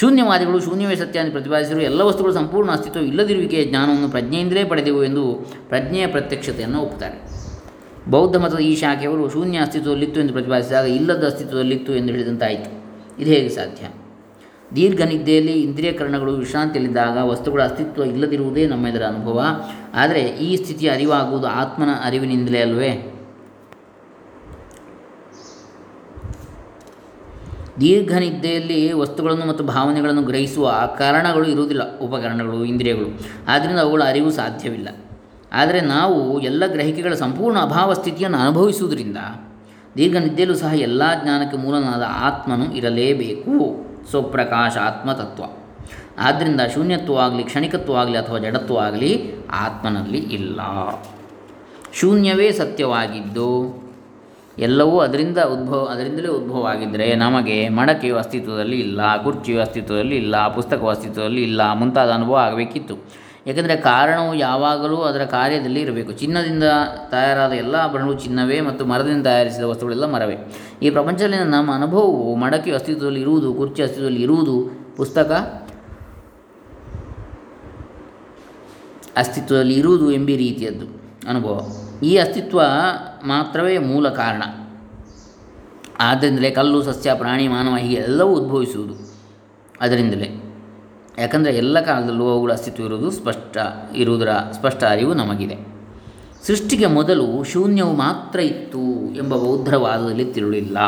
[0.00, 5.34] ಶೂನ್ಯವಾದಿಗಳು ಶೂನ್ಯವೇ ಸತ್ಯ ಎಂದು ಪ್ರತಿಪಾದಿಸಿರುವ ಎಲ್ಲ ವಸ್ತುಗಳು ಸಂಪೂರ್ಣ ಅಸ್ತಿತ್ವ ಇಲ್ಲದಿರುವಿಕೆಯ ಜ್ಞಾನವನ್ನು ಪ್ರಜ್ಞೆಯಿಂದಲೇ ಪಡೆದೆವು ಎಂದು
[5.68, 7.25] ಪ್ರಜ್ಞೆಯ ಪ್ರತ್ಯಕ್ಷತೆಯನ್ನು ಒಪ್ಪುತ್ತಾರೆ.
[8.10, 12.70] ಬೌದ್ಧ ಮತದ ಈ ಶಾಖೆಯವರು ಶೂನ್ಯ ಅಸ್ತಿತ್ವದಲ್ಲಿತ್ತು ಎಂದು ಪ್ರತಿಪಾದಿಸಿದಾಗ ಇಲ್ಲದ ಅಸ್ತಿತ್ವದಲ್ಲಿತ್ತು ಎಂದು ಹೇಳಿದಂತಾಯಿತು.
[13.22, 13.88] ಇದು ಹೇಗೆ ಸಾಧ್ಯ?
[14.76, 19.44] ದೀರ್ಘ ನಿದ್ದೆಯಲ್ಲಿ ಇಂದ್ರಿಯಕರಣಗಳು ವಿಶ್ರಾಂತಿಯಲ್ಲಿದ್ದಾಗ ವಸ್ತುಗಳ ಅಸ್ತಿತ್ವ ಇಲ್ಲದಿರುವುದೇ ಇದರ ಅನುಭವ.
[19.94, 23.12] ಆದರೆ ಈ ಸ್ಥಿತಿಯ ಅರಿವಾಗುವುದು ಆತ್ಮನ ಅರಿವಿನಿಂದಲೇ ಅಲ್ವೇ?
[27.80, 33.20] ದೀರ್ಘ ನಿದ್ದೆಯಲ್ಲಿ ವಸ್ತುಗಳನ್ನು ಮತ್ತು ಭಾವನೆಗಳನ್ನು ಗ್ರಹಿಸುವ ಕಾರಣಗಳು ಇರುವುದಿಲ್ಲ, ಉಪಕರಣಗಳು, ಇಂದ್ರಿಯಗಳು.
[33.48, 34.88] ಆದ್ದರಿಂದ ಅವುಗಳ ಅರಿವು ಸಾಧ್ಯವಿಲ್ಲ.
[35.52, 39.16] ಆದರೆ ನಾವು ಎಲ್ಲ ಗ್ರಹಿಕೆಗಳ ಸಂಪೂರ್ಣ ಅಭಾವ ಸ್ಥಿತಿಯನ್ನು ಅನುಭವಿಸುವುದರಿಂದ
[39.96, 43.86] ದೀರ್ಘ ನಿದ್ದೆಯಲ್ಲೂ ಸಹ ಎಲ್ಲ ಜ್ಞಾನಕ್ಕೆ ಮೂಲನಾದ ಆತ್ಮನು ಇರಲೇಬೇಕು.
[44.10, 45.42] ಸ್ವಪ್ರಕಾಶ ಆತ್ಮತತ್ವ.
[46.18, 46.60] ಆದ್ದರಿಂದ
[47.44, 50.60] ಕ್ಷಣಿಕತ್ವ ಆಗಲಿ ಅಥವಾ ಜಡತ್ವ ಆಗಲಿ ಆತ್ಮನಲ್ಲಿ ಇಲ್ಲ.
[51.92, 53.86] ಶೂನ್ಯವೇ ಸತ್ಯವಾಗಿದ್ದು
[54.58, 61.42] ಎಲ್ಲವೂ ಅದರಿಂದ ಉದ್ಭವ, ಅದರಿಂದಲೇ ಉದ್ಭವ ಆಗಿದ್ದರೆ ನಮಗೆ ಮಡಕೆಯು ಅಸ್ತಿತ್ವದಲ್ಲಿ ಇಲ್ಲ, ಕುರ್ಚಿಯು ಅಸ್ತಿತ್ವದಲ್ಲಿ ಇಲ್ಲ, ಪುಸ್ತಕವು ಅಸ್ತಿತ್ವದಲ್ಲಿ
[61.42, 63.25] ಇಲ್ಲ, ಮುಂತಾದ ಅನುಭವ ಆಗಬೇಕಿತ್ತು.
[63.46, 66.12] ಏಕೆಂದರೆ ಕಾರಣವು ಯಾವಾಗಲೂ ಅದರ ಕಾರ್ಯದಲ್ಲಿ ಇರಬೇಕು.
[66.12, 66.62] ಚಿನ್ನದಿಂದ
[67.10, 70.36] ತಯಾರಾದ ಎಲ್ಲ ಆಭರಣಗಳು ಚಿನ್ನವೇ ಮತ್ತು ಮರದಿಂದ ತಯಾರಿಸಿದ ವಸ್ತುಗಳೆಲ್ಲ ಮರವೇ.
[70.82, 75.32] ಈ ಪ್ರಪಂಚದಲ್ಲಿನ ನಮ್ಮ ಅನುಭವವು ಮಡಕೆ ಅಸ್ತಿತ್ವದಲ್ಲಿ ಇರುವುದು, ಕುರ್ಚಿ ಅಸ್ತಿತ್ವದಲ್ಲಿ ಇರುವುದು, ಪುಸ್ತಕ
[79.16, 80.86] ಅಸ್ತಿತ್ವದಲ್ಲಿ ಇರುವುದು ಎಂಬ ರೀತಿಯದ್ದು
[81.28, 81.66] ಅನುಭವ.
[82.02, 82.62] ಈ ಅಸ್ತಿತ್ವ
[83.24, 84.42] ಮಾತ್ರವೇ ಮೂಲ ಕಾರಣ.
[85.98, 88.94] ಆದ್ದರಿಂದಲೇ ಕಲ್ಲು, ಸಸ್ಯ, ಪ್ರಾಣಿ, ಮಾನವ ಹೀಗೆ ಎಲ್ಲವೂ ಉದ್ಭವಿಸುವುದು
[89.80, 90.45] ಅದರಿಂದಲೇ.
[91.18, 93.58] ಯಾಕಂದರೆ ಎಲ್ಲ ಕಾಲದಲ್ಲೂ ಅವುಗಳ ಅಸ್ತಿತ್ವ ಇರುವುದು ಸ್ಪಷ್ಟ,
[93.94, 95.76] ಇರುವುದರ ಸ್ಪಷ್ಟ ಅರಿವು ನಮಗಿದೆ.
[96.46, 100.78] ಸೃಷ್ಟಿಗೆ ಮೊದಲು ಶೂನ್ಯವು ಮಾತ್ರ ಇತ್ತು ಎಂಬ ಬೌದ್ಧರ ವಾದದಲ್ಲಿ ತಿರುಳಿಲ್ಲ.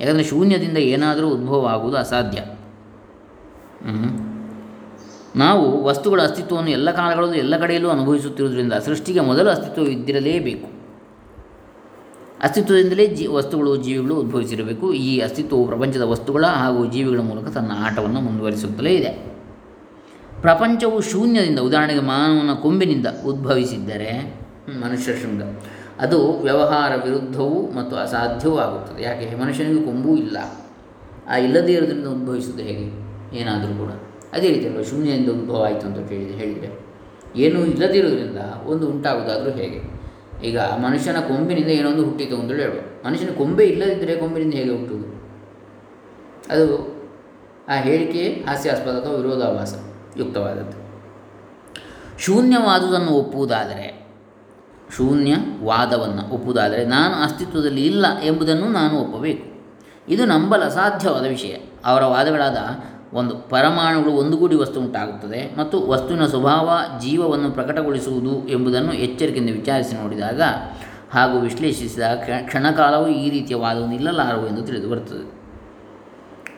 [0.00, 2.44] ಯಾಕಂದರೆ ಶೂನ್ಯದಿಂದ ಏನಾದರೂ ಉದ್ಭವ ಆಗುವುದು ಅಸಾಧ್ಯ
[5.36, 10.68] ನಾವು ವಸ್ತುಗಳ ಅಸ್ತಿತ್ವವನ್ನು ಎಲ್ಲ ಕಾಲಗಳಲ್ಲೂ ಎಲ್ಲ ಕಡೆಯಲ್ಲೂ ಅನುಭವಿಸುತ್ತಿರುವುದರಿಂದ ಸೃಷ್ಟಿಗೆ ಮೊದಲು ಅಸ್ತಿತ್ವ ಇದ್ದಿರಲೇಬೇಕು.
[12.42, 14.92] ಅಸ್ತಿತ್ವದಿಂದಲೇ ಜೀ, ವಸ್ತುಗಳು, ಜೀವಿಗಳು ಉದ್ಭವಿಸಿರಬೇಕು.
[14.92, 19.33] ಈ ಅಸ್ತಿತ್ವವು ಪ್ರಪಂಚದ ವಸ್ತುಗಳ ಹಾಗೂ ಜೀವಿಗಳ ಮೂಲಕ ತನ್ನ ಆಟವನ್ನು ಮುಂದುವರಿಸುತ್ತಲೇ ಇದೆ.
[20.44, 24.34] ಪ್ರಪಂಚವು ಶೂನ್ಯದಿಂದ, ಉದಾಹರಣೆಗೆ ಮಾನವನ ಕೊಂಬಿನಿಂದ ಉದ್ಭವಿಸಿದ್ದರೆ
[24.80, 25.42] ಮನುಷ್ಯ ಶೃಂಗ.
[26.00, 29.02] ಅದು ವ್ಯವಹಾರ ವಿರುದ್ಧವೂ ಮತ್ತು ಅಸಾಧ್ಯವೂ ಆಗುತ್ತದೆ.
[29.02, 29.34] ಯಾಕೆ?
[29.34, 30.36] ಮನುಷ್ಯನಿಗೆ ಕೊಂಬೂ ಇಲ್ಲ.
[31.28, 32.84] ಆ ಇಲ್ಲದೇ ಇರೋದ್ರಿಂದ ಉದ್ಭವಿಸುವುದು ಹೇಗೆ?
[33.36, 33.90] ಏನಾದರೂ ಕೂಡ.
[34.32, 34.82] ಅದೇ ರೀತಿ ಅಲ್ವ?
[34.82, 36.86] ಶೂನ್ಯದಿಂದ ಉದ್ಭವ ಆಯಿತು ಅಂತ ಹೇಳಿದೆ ಹೇಳಿದರೆ.
[37.36, 39.80] ಏನೂ ಇಲ್ಲದಿರೋದ್ರಿಂದ ಒಂದು ಉಂಟಾಗುವುದಾದರೂ ಹೇಗೆ?
[40.46, 43.06] ಈಗ ಮನುಷ್ಯನ ಕೊಂಬಿನಿಂದ ಏನೊಂದು ಹುಟ್ಟಿತು ಅಂತೇಳಿ ಹೇಳುವ.
[43.06, 45.08] ಮನುಷ್ಯನ ಕೊಂಬೆ ಇಲ್ಲದಿದ್ದರೆ ಕೊಂಬಿನಿಂದ ಹೇಗೆ ಹುಟ್ಟುವುದು?
[46.52, 46.94] ಅದು
[47.68, 49.74] ಆ ಹೇಳಿಕೆ ಹಾಸ್ಯಾಸ್ಪದ ಅಥವಾ ವಿರೋಧಾಭಾಸ.
[50.18, 50.84] ಯುಕ್ತವಾದದ್ದು.
[52.18, 54.06] ಶೂನ್ಯವಾದುದನ್ನು ಒಪ್ಪುವುದಾದರೆ,
[54.96, 59.54] ಶೂನ್ಯವಾದವನ್ನು ಒಪ್ಪುವುದಾದರೆ ನಾನು ಅಸ್ತಿತ್ವದಲ್ಲಿ ಇಲ್ಲ ಎಂಬುದನ್ನು ನಾನು ಒಪ್ಪಬೇಕು.
[60.08, 61.56] ಇದು ನಂಬಲು ಅಸಾಧ್ಯವಾದ ವಿಷಯ.
[61.84, 62.56] ಅವರ ವಾದಗಳಾದ
[63.12, 70.42] ಒಂದು ಪರಮಾಣುಗಳು ಒಂದುಗೂಡಿ ವಸ್ತು ಉಂಟಾಗುತ್ತದೆ ಮತ್ತು ವಸ್ತುವಿನ ಸ್ವಭಾವ ಜೀವವನ್ನು ಪ್ರಕಟಗೊಳಿಸುವುದು ಎಂಬುದನ್ನು ಎಚ್ಚರಿಕೆಯಿಂದ ವಿಚಾರಿಸಿ ನೋಡಿದಾಗ
[71.10, 75.44] ಹಾಗೂ ವಿಶ್ಲೇಷಿಸಿದಾಗ ಕ್ಷಣಕಾಲವೂ ಈ ರೀತಿಯ ವಾದವನ್ನು ಇಲ್ಲಲಾರವು ಎಂದು ತಿಳಿದು ಬರುತ್ತದೆ.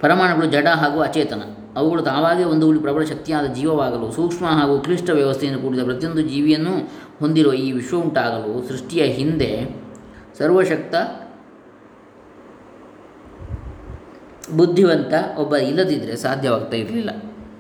[0.00, 1.65] ಪರಮಾಣುಗಳು ಜಡ ಹಾಗೂ ಅಚೇತನ.
[1.76, 6.74] ಅವುಗಳು ತಾವಾಗೇ ಒಂದುಗೂಡಿ ಪ್ರಬಲ ಶಕ್ತಿಯಾದ ಜೀವವಾಗಲು ಸೂಕ್ಷ್ಮ ಹಾಗೂ ಕ್ಲಿಷ್ಟ ವ್ಯವಸ್ಥೆಯನ್ನು ಕೂಡಿದ ಪ್ರತಿಯೊಂದು ಜೀವಿಯನ್ನು
[7.18, 9.50] ಹೊಂದಿರುವ ಈ ವಿಶ್ವ ಉಂಟಾಗಲು ಸೃಷ್ಟಿಯ ಹಿಂದೆ
[10.38, 10.94] ಸರ್ವಶಕ್ತ,
[14.56, 17.10] ಬುದ್ಧಿವಂತ ಒಬ್ಬ ಇಲ್ಲದಿದ್ದರೆ ಸಾಧ್ಯವಾಗ್ತಾ ಇರಲಿಲ್ಲ.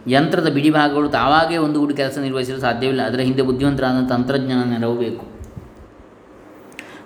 [0.06, 3.02] ಯಂತ್ರದ ಬಿಡಿಭಾಗಗಳು ತಾವಾಗೇ ಒಂದು ಗುಡಿ ಕೆಲಸ ನಿರ್ವಹಿಸಲು ಸಾಧ್ಯವಿಲ್ಲ.
[3.02, 5.24] ಅದರ ಹಿಂದೆ ಬುದ್ಧಿವಂತರಾದ ತಂತ್ರಜ್ಞಾನ ನೆರವು ಬೇಕು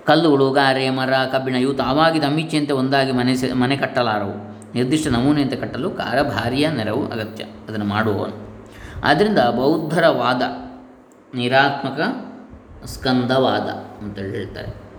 [0.07, 4.60] ಕಲ್ಲುಗಳು, ಗಾರೆ, ಮರ, ಕಬ್ಬಿಣ ಇವು ತಾವಾಗಿ ತಮ್ಮಿಚ್ಛೆಯಂತೆ ಒಂದಾಗಿ ಮನೆ ಮನೆ ಕಟ್ಟಲಾರವು.
[4.75, 7.45] ನಿರ್ದಿಷ್ಟ ನಮೂನೆಯಂತೆ ಕಟ್ಟಲು ಕಾರಭಾರಿಯ ನೆರವು ಅಗತ್ಯ.
[7.45, 8.67] ಅದನ್ನು ಮಾಡುವವನು.
[9.05, 10.43] ಆದ್ದರಿಂದ ಬೌದ್ಧರ ವಾದ
[11.37, 12.01] ನಿರಾತ್ಮಕ,
[12.85, 13.69] ಸ್ಕಂದವಾದ
[14.05, 14.91] ಅಂತೇಳಿ ಹೇಳ್ತಾರೆ.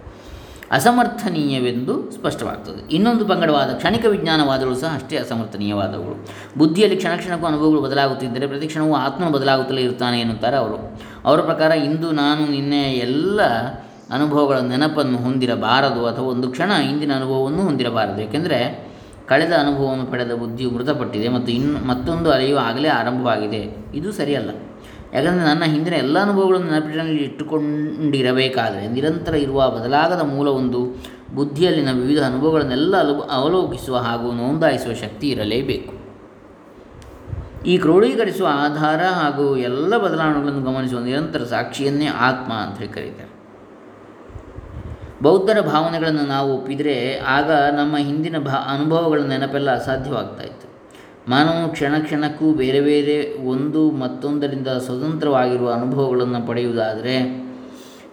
[0.72, 2.94] ಅಸಮರ್ಥನೀಯವೆಂದು ಸ್ಪಷ್ಟವಾಗ್ತದೆ.
[2.96, 6.28] ಇನ್ನೊಂದು ಪಂಗಡವಾದ ಕ್ಷಣಿಕ ವಿಜ್ಞಾನವಾದಗಳು ಸಹ ಅಷ್ಟೇ ಅಸಮರ್ಥನೀಯವಾದವುಗಳು.
[6.58, 11.02] ಬುದ್ಧಿಯಲ್ಲಿ ಕ್ಷಣ ಕ್ಷಣಕ್ಕೂ ಅನುಭವಗಳು ಬದಲಾಗುತ್ತಿದ್ದರೆ ಪ್ರತಿ ಕ್ಷಣವೂ ಆತ್ಮನು ಬದಲಾಗುತ್ತಲೇ ಇರ್ತಾನೆ ಎನ್ನುತ್ತಾರೆ ಅವರು.
[11.26, 13.42] ಅವರ ಪ್ರಕಾರ ಇಂದು ನಾನು ನಿನ್ನೆ ಎಲ್ಲ
[14.12, 18.22] ಅನುಭವಗಳ ನೆನಪನ್ನು ಹೊಂದಿರಬಾರದು ಅಥವಾ ಒಂದು ಕ್ಷಣ ಇಂದಿನ ಅನುಭವವನ್ನು ಹೊಂದಿರಬಾರದು.
[18.22, 18.91] ಏಕೆಂದರೆ
[19.32, 23.62] ಕಳೆದ ಅನುಭವವನ್ನು ಪಡೆದ ಬುದ್ಧಿಯು ಮೃತಪಟ್ಟಿದೆ ಮತ್ತು ಇನ್ನು ಮತ್ತೊಂದು ಅಲೆಯು ಆಗಲೇ ಆರಂಭವಾಗಿದೆ.
[23.94, 24.50] ಇದು ಸರಿಯಲ್ಲ.
[25.14, 30.82] ಯಾಕಂದರೆ ನನ್ನ ಹಿಂದಿನ ಎಲ್ಲ ಅನುಭವಗಳನ್ನು ನೆನಪಿನಲ್ಲಿ ಇಟ್ಟುಕೊಂಡಿರಬೇಕಾದರೆ ನಿರಂತರ ಇರುವ ಬದಲಾಗದ ಮೂಲವೊಂದು
[31.36, 32.96] ಬುದ್ಧಿಯಲ್ಲಿನ ವಿವಿಧ ಅನುಭವಗಳನ್ನೆಲ್ಲ
[33.32, 35.94] ಅವಲೋಕಿಸುವ ಹಾಗೂ ನೋಂದಾಯಿಸುವ ಶಕ್ತಿ ಇರಲೇಬೇಕು.
[37.66, 43.31] ಈ ಕ್ರೋಢೀಕರಿಸುವ ಆಧಾರ ಹಾಗೂ ಎಲ್ಲ ಬದಲಾವಣೆಗಳನ್ನು ಗಮನಿಸುವ ನಿರಂತರ ಸಾಕ್ಷಿಯನ್ನೇ ಆತ್ಮ ಅಂತ ಹೇಳಿ ಕರೀತಾರೆ.
[45.22, 50.68] ಬೌದ್ಧರ ಭಾವನೆಗಳನ್ನು ನಾವು ಒಪ್ಪಿದರೆ ಆಗ ನಮ್ಮ ಹಿಂದಿನ ಭಾ ಅನುಭವಗಳ ನೆನಪೆಲ್ಲ ಅಸಾಧ್ಯವಾಗ್ತಾ ಇತ್ತು.
[51.32, 57.16] ಮಾನವನು ಕ್ಷಣ ಕ್ಷಣಕ್ಕೂ ಬೇರೆ ಬೇರೆ ಒಂದು ಮತ್ತೊಂದರಿಂದ ಸ್ವತಂತ್ರವಾಗಿರುವ ಅನುಭವಗಳನ್ನು ಪಡೆಯುವುದಾದರೆ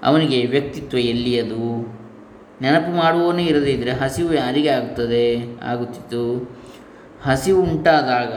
[0.03, 1.64] ಅವನಿಗೆ ವ್ಯಕ್ತಿತ್ವ ಎಲ್ಲಿಯದು
[2.61, 5.27] ನೆನಪು ಮಾಡುವವನೇ ಇರದೇ ಇದ್ದರೆ ಹಸಿವು ಯಾರಿಗೆ ಆಗುತ್ತದೆ,
[5.62, 6.25] ಆಗುತ್ತಿತ್ತು.
[7.23, 8.35] ಹಸಿವು ಉಂಟಾದಾಗ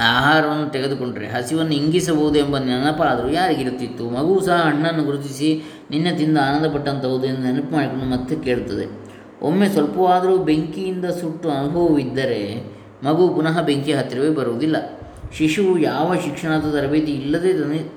[0.00, 4.10] ಆಹಾರವನ್ನು ತೆಗೆದುಕೊಂಡರೆ ಹಸಿವನ್ನು ಇಂಗಿಸಬಹುದು ಎಂಬ ನೆನಪಾದರೂ ಯಾರಿಗಿರುತ್ತಿತ್ತು?
[4.10, 8.86] ಮಗು ಸಹ ಹಣ್ಣನ್ನು ಗುರುತಿಸಿ, ನಿನ್ನೆ ತಿಂದ ಆನಂದಪಟ್ಟಂಥವುದು ಎಂದು ನೆನಪು ಮಾಡಿಕೊಂಡು ಮತ್ತೆ ಕೇಳುತ್ತದೆ.
[9.42, 12.64] ಒಮ್ಮೆ ಸ್ವಲ್ಪವಾದರೂ ಬೆಂಕಿಯಿಂದ ಸುಟ್ಟು ಅನುಭವವಿದ್ದರೆ
[13.04, 14.76] ಮಗು ಪುನಃ ಬೆಂಕಿ ಹತ್ತಿರವೇ ಬರುವುದಿಲ್ಲ.
[15.36, 17.92] ಶಿಶುವು ಯಾವ ಶಿಕ್ಷಣದ ತರಬೇತಿ ಇಲ್ಲದೆ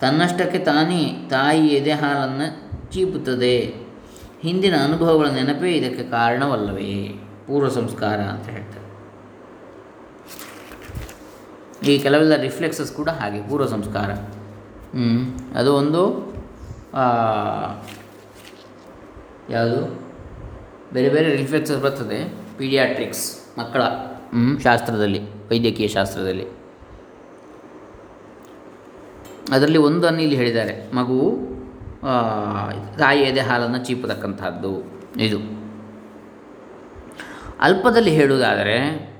[0.00, 3.74] ತನ್ನಷ್ಟಕ್ಕೆ ತಾನೇ ತಾಯಿ ಎದೆ ಹಾಲನ್ನು ಚೀಪುತ್ತದೆ.
[4.42, 7.20] ಹಿಂದಿನ ಅನುಭವಗಳ ನೆನಪೇ ಇದಕ್ಕೆ ಕಾರಣವಲ್ಲವೇ?
[7.46, 8.81] ಪೂರ್ವ ಸಂಸ್ಕಾರ ಅಂತ ಹೇಳ್ತಾರೆ.
[11.86, 14.10] ಈ ಕೆಲವೆಲ್ಲ ರಿಫ್ಲೆಕ್ಸಸ್ ಕೂಡ ಹಾಗೆ ಪೂರ್ವ ಸಂಸ್ಕಾರ.
[15.58, 16.02] ಅದು ಒಂದು
[19.50, 20.02] ಯಾವುದು?
[20.92, 22.34] ಬೇರೆ ಬೇರೆ ರಿಫ್ಲೆಕ್ಸಸ್ ಬರ್ತದೆ.
[22.58, 23.82] ಪೀಡಿಯಾಟ್ರಿಕ್ಸ್ ಮಕ್ಕಳ
[24.62, 26.46] ಶಾಸ್ತ್ರದಲ್ಲಿ ವೈದ್ಯಕೀಯ ಶಾಸ್ತ್ರದಲ್ಲಿ.
[29.52, 30.94] ಅದರಲ್ಲಿ ಒಂದನ್ನು ಇಲ್ಲಿ ಹೇಳಿದ್ದಾರೆ.
[30.94, 31.38] ಮಗು
[32.98, 34.72] ತಾಯಿ ಎದೆ ಹಾಲನ್ನು ಚೀಪತಕ್ಕಂಥದ್ದು
[35.20, 35.38] ಇದು.
[37.60, 39.11] ಅಲ್ಪದಲ್ಲಿ ಹೇಳುವುದಾದರೆ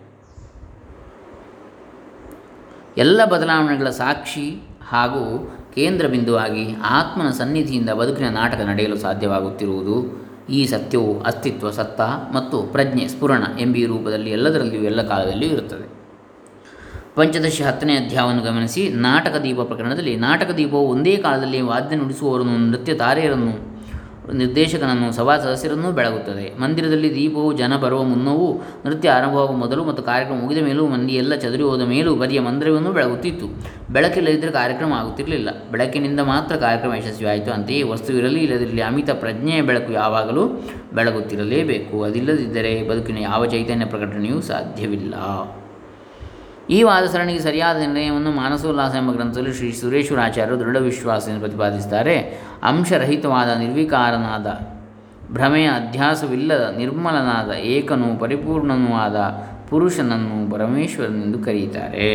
[2.96, 11.70] ಎಲ್ಲ ಬದಲಾವಣೆಗಳ ಸಾಕ್ಷಿ ಹಾಗೂ ಕೇಂದ್ರ ಬಿಂದುವಾಗಿ ಆತ್ಮನ ಸನ್ನಿಧಿಯಿಂದ ಬದುಕಿನ ನಾಟಕ ನಡೆಯಲು ಸಾಧ್ಯವಾಗುತ್ತಿರುವುದು ಈ ಸತ್ಯವು ಅಸ್ತಿತ್ವ,
[11.70, 12.00] ಸತ್ತ
[12.34, 16.02] ಮತ್ತು ಪ್ರಜ್ಞೆ, ಸ್ಫುರಣ ಎಂಬಿ ರೂಪದಲ್ಲಿ ಎಲ್ಲದರಲ್ಲಿಯೂ ಎಲ್ಲ ಕಾಲದಲ್ಲಿಯೂ ಇರುತ್ತದೆ.
[17.14, 22.94] ಪಂಚದಶಿ ಹತ್ತನೇ ಅಧ್ಯಾಯವನ್ನು ಗಮನಿಸಿ, ನಾಟಕ ದೀಪ ಪ್ರಕರಣದಲ್ಲಿ ನಾಟಕ ದೀಪವು ಒಂದೇ ಕಾಲದಲ್ಲಿ ವಾದ್ಯ ನುಡಿಸುವವರನ್ನು ನೃತ್ಯ
[24.34, 26.60] ನಿರ್ದೇಶಕನನ್ನು ಸಭಾ ಸದಸ್ಯರನ್ನೂ ಬೆಳಗುತ್ತದೆ.
[26.60, 31.62] ಮಂದಿರದಲ್ಲಿ ದೀಪವು, ಜನ ಬರುವ ಮುನ್ನವೂ ನೃತ್ಯ ಆರಂಭವಾಗುವ ಮೊದಲು ಮತ್ತು ಕಾರ್ಯಕ್ರಮ ಮುಗಿದ ಮೇಲೂ ಮಂದಿ ಎಲ್ಲ ಚದುರಿ
[31.62, 33.46] ಹೋದ ಮೇಲೂ ಬರಿಯ ಮಂದಿರವನ್ನು ಬೆಳಗುತ್ತಿತ್ತು.
[33.92, 35.48] ಬೆಳಕಿಲ್ಲದಿದ್ದರೆ ಕಾರ್ಯಕ್ರಮ ಆಗುತ್ತಿರಲಿಲ್ಲ.
[35.70, 37.50] ಬೆಳಕಿನಿಂದ ಮಾತ್ರ ಕಾರ್ಯಕ್ರಮ ಯಶಸ್ವಿಯಾಯಿತು.
[37.50, 40.46] ಅಂತೆಯೇ ವಸ್ತು ಇರಲಿ, ಇಲ್ಲದಿರಲಿ ಅಮಿತ ಪ್ರಜ್ಞೆಯ ಬೆಳಕು ಯಾವಾಗಲೂ
[40.94, 42.02] ಬೆಳಗುತ್ತಿರಲೇಬೇಕು.
[42.02, 45.14] ಅದಿಲ್ಲದಿದ್ದರೆ ಬದುಕಿನ ಯಾವ ಚೈತನ್ಯ ಪ್ರಕಟಣೆಯೂ ಸಾಧ್ಯವಿಲ್ಲ.
[46.72, 52.16] ಈ ವಾದಸರಣಿಗೆ ಸರಿಯಾದ ನಿರ್ಣಯವನ್ನು ಮಾನಸೋಲ್ಲಾಸ ಎಂಬ ಗ್ರಂಥದಲ್ಲಿ ಶ್ರೀ ಸುರೇಶ್ವರಾಚಾರ್ಯರು ದೃಢ ವಿಶ್ವಾಸದಿಂದ ಪ್ರತಿಪಾದಿಸುತ್ತಾರೆ
[52.62, 54.46] ಅಂಶರಹಿತವಾದ ನಿರ್ವಿಕಾರನಾದ,
[55.32, 59.16] ಭ್ರಮೆಯ ಅಧ್ಯಾಸವಿಲ್ಲದ, ನಿರ್ಮಲನಾದ, ಏಕನು ಪರಿಪೂರ್ಣನೂ ಆದ
[59.70, 62.08] ಪುರುಷನನ್ನು ಪರಮೇಶ್ವರನೆಂದು ಕರೆಯುತ್ತಾರೆ.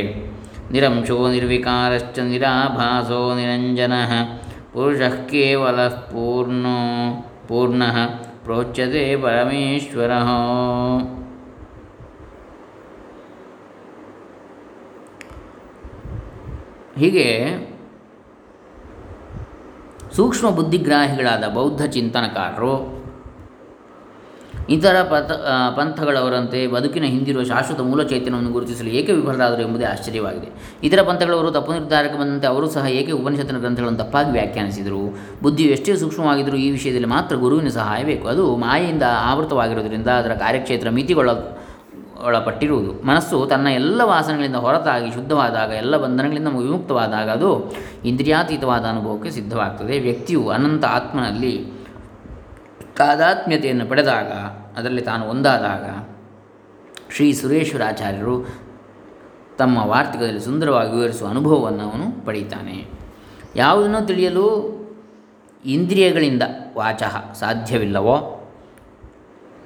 [0.71, 3.93] ನಿರಂಶೋ ನಿರ್ವಿಕಾರಶ್ಚ ನಿರಾಭಾಸೋ ನಿರಂಜನ,
[4.73, 6.79] ಪುರುಷ ಕೇವಲ ಪೂರ್ಣೋ,
[7.47, 7.83] ಪೂರ್ಣ
[8.43, 10.11] ಪ್ರೋಚ್ಯತೆ ಪರಮೇಶ್ವರ.
[17.01, 17.25] ಹೀಗೆ
[20.17, 22.75] ಸೂಕ್ಷ್ಮ ಬುದ್ಧಿಗ್ರಾಹಿಗಳಾದ ಬೌದ್ಧ ಚಿಂತನಕಾರರು,
[24.75, 25.31] ಇತರ ಪಥ
[25.77, 30.49] ಪಂಥಗಳವರಂತೆ ಬದುಕಿನ ಹಿಂದಿರುವ ಶಾಶ್ವತ ಮೂಲ ಚೈತನ್ಯವನ್ನು ಗುರುತಿಸಲು ಏಕೆ ವಿಫಲರಾದರು ಎಂಬುದೇ ಆಶ್ಚರ್ಯವಾಗಿದೆ.
[30.87, 35.03] ಇತರ ಪಂಥಗಳವರು ತಪ್ಪು ನಿರ್ಧಾರಕ್ಕೆ ಬಂದಂತೆ ಅವರು ಸಹ ಏಕೆ ಉಪನಿಷತ್ತಿನ ಗ್ರಂಥಗಳನ್ನು ತಪ್ಪಾಗಿ ವ್ಯಾಖ್ಯಾನಿಸಿದರು?
[35.43, 38.27] ಬುದ್ಧಿಯು ಎಷ್ಟೇ ಸೂಕ್ಷ್ಮವಾಗಿದ್ದರೂ ಈ ವಿಷಯದಲ್ಲಿ ಮಾತ್ರ ಗುರುವಿನ ಸಹಾಯ ಬೇಕು.
[38.33, 41.31] ಅದು ಮಾಯೆಯಿಂದ ಆವೃತವಾಗಿರುವುದರಿಂದ ಅದರ ಕಾರ್ಯಕ್ಷೇತ್ರ ಮಿತಿಗೊಳ್ಳ
[42.25, 43.07] ಒಳಪಟ್ಟಿರುವುದು.
[43.07, 47.73] ಮನಸ್ಸು ತನ್ನ ಎಲ್ಲ ವಾಸನೆಗಳಿಂದ ಹೊರತಾಗಿ ಶುದ್ಧವಾದಾಗ, ಎಲ್ಲ ಬಂಧನಗಳಿಂದ ವಿಮುಕ್ತವಾದಾಗ ಅದು
[48.05, 49.99] ಇಂದ್ರಿಯಾತೀತವಾದ ಅನುಭವಕ್ಕೆ ಸಿದ್ಧವಾಗ್ತದೆ.
[49.99, 51.71] ವ್ಯಕ್ತಿಯು ಅನಂತ ಆತ್ಮನಲ್ಲಿ
[52.95, 54.31] ಕಾದಾತ್ಮ್ಯತೆಯನ್ನು ಪಡೆದಾಗ,
[54.79, 56.05] ಅದರಲ್ಲಿ ತಾನು ಒಂದಾದಾಗ,
[57.15, 58.67] ಶ್ರೀ ಸುರೇಶ್ವರಾಚಾರ್ಯರು
[59.57, 62.85] ತಮ್ಮ ವಾರ್ತಿಕದಲ್ಲಿ ಸುಂದರವಾಗಿ ವಿವರಿಸುವ ಅನುಭವವನ್ನು ಅವನು ಪಡೆಯುತ್ತಾನೆ.
[63.55, 64.77] ಯಾವುದನ್ನು ತಿಳಿಯಲು
[65.65, 66.43] ಇಂದ್ರಿಯಗಳಿಂದ
[66.77, 67.03] ವಾಚ
[67.39, 68.36] ಸಾಧ್ಯವಿಲ್ಲವೋ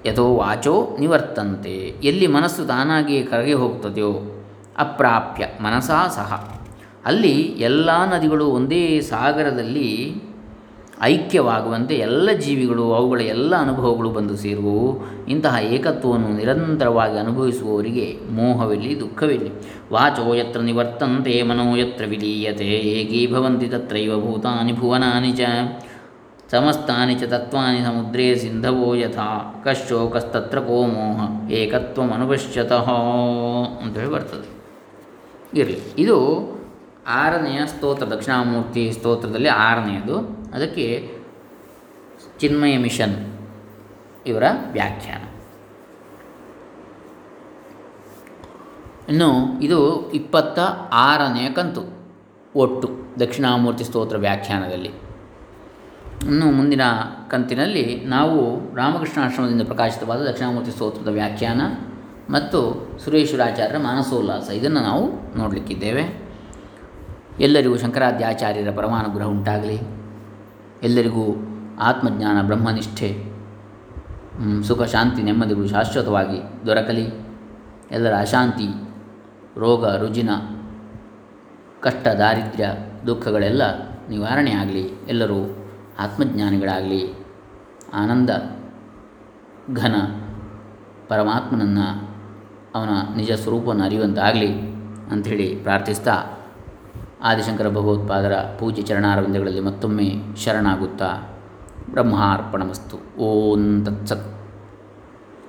[0.05, 1.75] ಯಥೋ ವಾಚೋ ನಿವರ್ತಂತೆ.
[2.03, 4.11] ಎಲ್ಲಿ ಮನಸ್ಸು ತಾನಾಗಿಯೇ ಕರಗಿ ಹೋಗ್ತದೆಯೋ
[4.77, 6.59] ಅಪ್ರಾಪ್ಯ ಮನಸಾ ಸಹ.
[7.05, 10.15] ಅಲ್ಲಿ ಎಲ್ಲ ನದಿಗಳು ಒಂದೇ ಸಾಗರದಲ್ಲಿ
[11.03, 19.49] ಐಕ್ಯವಾಗುವಂತೆ ಎಲ್ಲ ಜೀವಿಗಳು, ಅವುಗಳ ಎಲ್ಲ ಅನುಭವಗಳು ಬಂದು ಸೇರುವು ಇಂತಹ ಏಕತ್ವವನ್ನು ನಿರಂತರವಾಗಿ ಅನುಭವಿಸುವವರಿಗೆ ಮೋಹವಿಲ್ಲಿ ದುಃಖವಿಲ್ಲಿ
[19.91, 22.65] ವಾಚೋ ಯತ್ರ ನಿವರ್ತಂತೆ, ಮನೋ ಯತ್ರ ವಿಲೀಯತೆ.
[22.65, 25.41] ಏಕೀಭವಂತಿ ತತ್ರೈವ ಭೂತಾನಿ ಭುವನಾನಿ ಚ.
[26.51, 32.87] ಸಮಸ್ತಾನಿ ಚ ತತ್ವಾನಿ ಸಮುದ್ರೇ ಸಿಂಧವೋ ಯಥಾ ಕಶ್ಚೋಕಸ್ತತ್ರ ಕೋ ಮೋಹ ಏಕತ್ವಮನುಪಶ್ಯತಃ
[33.83, 34.47] ಅಂತೇಳಿ ಬರ್ತದೆ
[35.59, 36.17] ಇರಲಿ, ಇದು
[37.07, 40.17] ಆರನೆಯ ಸ್ತೋತ್ರ, ದಕ್ಷಿಣಾಮೂರ್ತಿ ಸ್ತೋತ್ರದಲ್ಲಿ ಆರನೆಯದು.
[40.53, 41.11] ಅದಕ್ಕೆ
[42.39, 43.15] ಚಿನ್ಮಯ ಮಿಷನ್
[44.27, 45.23] ಇವರ ವ್ಯಾಖ್ಯಾನ.
[49.09, 49.29] ಇನ್ನು
[49.61, 50.59] ಇದು ಇಪ್ಪತ್ತ
[50.93, 51.83] ಆರನೆಯ ಕಂತು,
[52.55, 55.10] ಒಟ್ಟು ದಕ್ಷಿಣಾಮೂರ್ತಿ ಸ್ತೋತ್ರ ವ್ಯಾಖ್ಯಾನದಲ್ಲಿ.
[56.25, 56.81] ಇನ್ನು ಮುಂದಿನ
[57.29, 61.61] ಕಂತಿನಲ್ಲಿ ನಾವು ರಾಮಕೃಷ್ಣ ಆಶ್ರಮದಿಂದ ಪ್ರಕಾಶಿತವಾದ ದಕ್ಷಿಣಾಮೂರ್ತಿ ಸ್ತೋತ್ರದ ವ್ಯಾಖ್ಯಾನ
[62.33, 64.49] ಮತ್ತು ಸುರೇಶ್ವರಾಚಾರ್ಯರ ಮಾನಸೋಲ್ಲಾಸ.
[64.49, 66.21] ಇದನ್ನು ನಾವು ನೋಡಲಿಕ್ಕಿದ್ದೇವೆ.
[67.39, 69.79] ಎಲ್ಲರಿಗೂ ಶಂಕರಾದ್ಯಾಚಾರ್ಯರ ಪರಮಾನುಗ್ರಹ ಉಂಟಾಗಲಿ.
[70.83, 71.23] ಎಲ್ಲರಿಗೂ
[71.79, 73.23] ಆತ್ಮಜ್ಞಾನ, ಬ್ರಹ್ಮನಿಷ್ಠೆ
[74.63, 77.05] ಸುಖ, ಶಾಂತಿ, ನೆಮ್ಮದಿಗಳು ಶಾಶ್ವತವಾಗಿ ದೊರಕಲಿ.
[77.91, 78.67] ಎಲ್ಲರ ಅಶಾಂತಿ,
[79.59, 80.29] ರೋಗ, ರುಜಿನ,
[81.81, 82.69] ಕಷ್ಟ, ದಾರಿದ್ರ್ಯ,
[83.07, 83.61] ದುಃಖಗಳೆಲ್ಲ
[84.09, 84.83] ನಿವಾರಣೆ ಆಗಲಿ.
[85.07, 85.60] ಎಲ್ಲರೂ
[86.01, 87.13] ಆತ್ಮಜ್ಞಾನಿಗಳಾಗಲಿ,
[87.93, 88.29] ಆನಂದ,
[89.75, 89.95] ಘನ
[91.07, 92.11] ಪರಮಾತ್ಮನನ್ನು
[92.75, 94.71] ಅವನ ನಿಜ ಸ್ವರೂಪವನ್ನು ಅರಿಯುವಂತಾಗಲಿ
[95.11, 96.15] ಅಂಥೇಳಿ ಪ್ರಾರ್ಥಿಸ್ತಾ
[97.23, 101.09] ಆದಿಶಂಕರ ಭಗವತ್ಪಾದರ ಪೂಜೆ ಚರಣಾರವಿಂದಗಳಲ್ಲಿ ಮತ್ತೊಮ್ಮೆ ಶರಣಾಗುತ್ತಾ
[101.91, 103.17] ಬ್ರಹ್ಮಾರ್ಪಣಮಸ್ತು.
[103.17, 104.40] ಓಂ ತತ್ಸತ್.